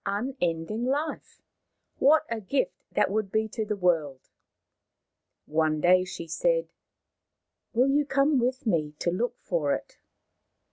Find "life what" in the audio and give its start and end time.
0.83-2.25